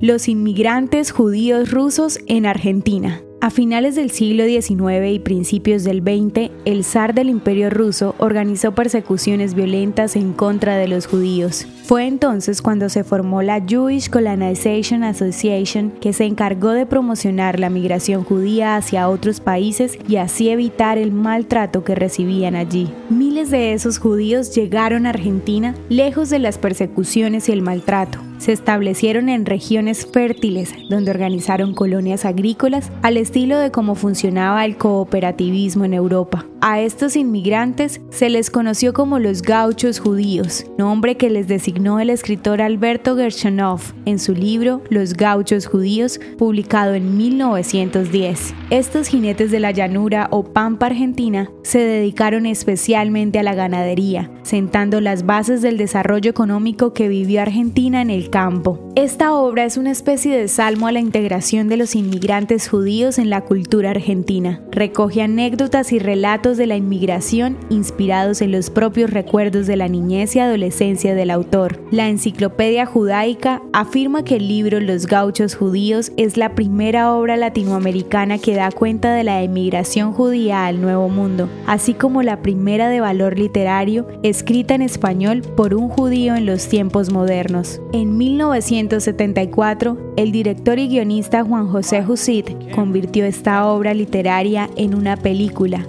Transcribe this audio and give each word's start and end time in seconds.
Los 0.00 0.28
inmigrantes 0.28 1.10
judíos 1.10 1.72
rusos 1.72 2.20
en 2.28 2.46
Argentina. 2.46 3.20
A 3.40 3.50
finales 3.50 3.96
del 3.96 4.12
siglo 4.12 4.44
XIX 4.44 5.12
y 5.12 5.18
principios 5.18 5.82
del 5.82 6.02
XX, 6.02 6.52
el 6.64 6.84
zar 6.84 7.14
del 7.14 7.28
Imperio 7.28 7.68
ruso 7.68 8.14
organizó 8.18 8.76
persecuciones 8.76 9.54
violentas 9.54 10.14
en 10.14 10.34
contra 10.34 10.76
de 10.76 10.86
los 10.86 11.08
judíos. 11.08 11.66
Fue 11.82 12.06
entonces 12.06 12.62
cuando 12.62 12.88
se 12.90 13.02
formó 13.02 13.42
la 13.42 13.60
Jewish 13.60 14.08
Colonization 14.08 15.02
Association, 15.02 15.90
que 16.00 16.12
se 16.12 16.26
encargó 16.26 16.70
de 16.70 16.86
promocionar 16.86 17.58
la 17.58 17.68
migración 17.68 18.22
judía 18.22 18.76
hacia 18.76 19.08
otros 19.08 19.40
países 19.40 19.98
y 20.06 20.14
así 20.14 20.48
evitar 20.48 20.96
el 20.96 21.10
maltrato 21.10 21.82
que 21.82 21.96
recibían 21.96 22.54
allí. 22.54 22.88
Miles 23.10 23.50
de 23.50 23.72
esos 23.72 23.98
judíos 23.98 24.54
llegaron 24.54 25.06
a 25.06 25.10
Argentina 25.10 25.74
lejos 25.88 26.30
de 26.30 26.38
las 26.38 26.56
persecuciones 26.56 27.48
y 27.48 27.52
el 27.52 27.62
maltrato 27.62 28.20
se 28.38 28.52
establecieron 28.52 29.28
en 29.28 29.46
regiones 29.46 30.06
fértiles 30.06 30.72
donde 30.88 31.10
organizaron 31.10 31.74
colonias 31.74 32.24
agrícolas 32.24 32.90
al 33.02 33.16
estilo 33.16 33.58
de 33.58 33.70
cómo 33.70 33.94
funcionaba 33.94 34.64
el 34.64 34.76
cooperativismo 34.76 35.84
en 35.84 35.94
Europa. 35.94 36.46
A 36.60 36.80
estos 36.80 37.14
inmigrantes 37.14 38.00
se 38.10 38.28
les 38.28 38.50
conoció 38.50 38.92
como 38.92 39.20
los 39.20 39.42
gauchos 39.42 40.00
judíos, 40.00 40.66
nombre 40.76 41.16
que 41.16 41.30
les 41.30 41.46
designó 41.46 42.00
el 42.00 42.10
escritor 42.10 42.60
Alberto 42.60 43.16
Gershonov 43.16 43.80
en 44.06 44.18
su 44.18 44.34
libro 44.34 44.82
Los 44.90 45.14
gauchos 45.14 45.66
judíos, 45.66 46.18
publicado 46.36 46.94
en 46.94 47.16
1910. 47.16 48.54
Estos 48.70 49.06
jinetes 49.06 49.52
de 49.52 49.60
la 49.60 49.70
llanura 49.70 50.26
o 50.32 50.52
pampa 50.52 50.86
argentina 50.86 51.48
se 51.62 51.78
dedicaron 51.78 52.44
especialmente 52.44 53.38
a 53.38 53.44
la 53.44 53.54
ganadería, 53.54 54.28
sentando 54.42 55.00
las 55.00 55.26
bases 55.26 55.62
del 55.62 55.76
desarrollo 55.76 56.28
económico 56.28 56.92
que 56.92 57.08
vivió 57.08 57.40
Argentina 57.40 58.02
en 58.02 58.10
el 58.10 58.30
campo. 58.30 58.80
Esta 58.96 59.32
obra 59.32 59.64
es 59.64 59.76
una 59.76 59.92
especie 59.92 60.36
de 60.36 60.48
salmo 60.48 60.88
a 60.88 60.92
la 60.92 60.98
integración 60.98 61.68
de 61.68 61.76
los 61.76 61.94
inmigrantes 61.94 62.68
judíos 62.68 63.18
en 63.18 63.30
la 63.30 63.42
cultura 63.42 63.90
argentina. 63.90 64.60
Recoge 64.72 65.22
anécdotas 65.22 65.92
y 65.92 66.00
relatos 66.00 66.47
de 66.56 66.66
la 66.66 66.76
inmigración 66.76 67.56
inspirados 67.70 68.40
en 68.40 68.52
los 68.52 68.70
propios 68.70 69.10
recuerdos 69.10 69.66
de 69.66 69.76
la 69.76 69.88
niñez 69.88 70.34
y 70.36 70.38
adolescencia 70.38 71.14
del 71.14 71.30
autor. 71.30 71.80
La 71.90 72.08
enciclopedia 72.08 72.86
judaica 72.86 73.62
afirma 73.72 74.24
que 74.24 74.36
el 74.36 74.48
libro 74.48 74.80
Los 74.80 75.06
gauchos 75.06 75.54
judíos 75.54 76.12
es 76.16 76.36
la 76.36 76.54
primera 76.54 77.14
obra 77.14 77.36
latinoamericana 77.36 78.38
que 78.38 78.54
da 78.54 78.70
cuenta 78.70 79.12
de 79.12 79.24
la 79.24 79.42
emigración 79.42 80.12
judía 80.12 80.66
al 80.66 80.80
Nuevo 80.80 81.08
Mundo, 81.08 81.48
así 81.66 81.94
como 81.94 82.22
la 82.22 82.42
primera 82.42 82.88
de 82.88 83.00
valor 83.00 83.38
literario 83.38 84.06
escrita 84.22 84.74
en 84.74 84.82
español 84.82 85.42
por 85.42 85.74
un 85.74 85.88
judío 85.88 86.34
en 86.34 86.46
los 86.46 86.68
tiempos 86.68 87.12
modernos. 87.12 87.80
En 87.92 88.16
1974, 88.16 90.14
el 90.16 90.32
director 90.32 90.78
y 90.78 90.88
guionista 90.88 91.44
Juan 91.44 91.68
José 91.68 92.02
Jusid 92.02 92.44
convirtió 92.74 93.24
esta 93.24 93.66
obra 93.66 93.94
literaria 93.94 94.68
en 94.76 94.94
una 94.94 95.16
película, 95.16 95.84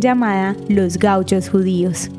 llamada 0.00 0.56
Los 0.68 0.98
Gauchos 0.98 1.48
Judíos. 1.48 2.10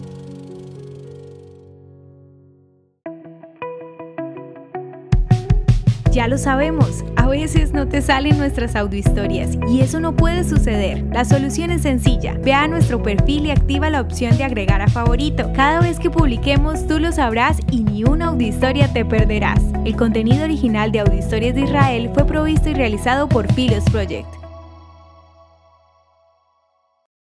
Ya 6.13 6.27
lo 6.27 6.38
sabemos, 6.38 7.03
a 7.16 7.27
veces 7.27 7.73
no 7.73 7.88
te 7.88 8.03
salen 8.03 8.38
nuestras 8.38 8.75
audiohistorias 8.75 9.57
y 9.67 9.81
eso 9.81 9.99
no 9.99 10.16
puede 10.16 10.44
suceder. 10.44 11.03
La 11.11 11.25
solución 11.25 11.71
es 11.71 11.81
sencilla. 11.81 12.38
Ve 12.44 12.53
a 12.53 12.67
nuestro 12.67 13.01
perfil 13.01 13.47
y 13.47 13.51
activa 13.51 13.89
la 13.89 14.01
opción 14.01 14.38
de 14.38 14.44
agregar 14.44 14.79
a 14.83 14.88
favorito. 14.88 15.51
Cada 15.55 15.81
vez 15.81 15.97
que 15.97 16.11
publiquemos 16.11 16.85
tú 16.85 16.99
lo 16.99 17.11
sabrás 17.11 17.57
y 17.71 17.83
ni 17.83 18.03
una 18.03 18.27
audiohistoria 18.27 18.94
te 18.94 19.05
perderás. 19.05 19.59
El 19.85 19.95
contenido 19.95 20.44
original 20.44 20.91
de 20.91 20.99
Audiohistorias 20.99 21.55
de 21.55 21.61
Israel 21.61 22.11
fue 22.13 22.27
provisto 22.27 22.69
y 22.69 22.75
realizado 22.75 23.27
por 23.27 23.51
Philos 23.51 23.83
Project. 23.85 24.42